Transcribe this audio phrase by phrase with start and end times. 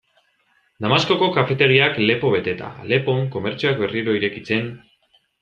[0.85, 4.75] Damaskoko kafetegiak lepo beteta, Alepon komertzioak berriro irekitzen...